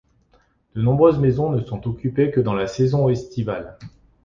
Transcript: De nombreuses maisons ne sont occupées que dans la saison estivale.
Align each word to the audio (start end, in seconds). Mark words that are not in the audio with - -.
De 0.73 0.81
nombreuses 0.81 1.19
maisons 1.19 1.51
ne 1.51 1.61
sont 1.61 1.87
occupées 1.87 2.31
que 2.31 2.39
dans 2.39 2.55
la 2.55 2.65
saison 2.65 3.07
estivale. 3.07 3.77